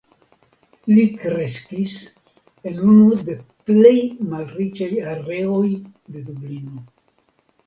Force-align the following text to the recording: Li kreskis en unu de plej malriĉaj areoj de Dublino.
Li 0.93 1.01
kreskis 1.23 1.91
en 2.71 2.79
unu 2.93 3.19
de 3.27 3.35
plej 3.69 3.93
malriĉaj 4.33 4.89
areoj 5.13 5.69
de 6.17 6.27
Dublino. 6.33 6.83